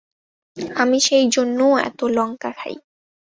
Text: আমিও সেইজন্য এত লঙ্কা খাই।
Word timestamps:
আমিও 0.75 1.05
সেইজন্য 1.07 1.59
এত 1.87 1.99
লঙ্কা 2.15 2.49
খাই। 2.51 2.75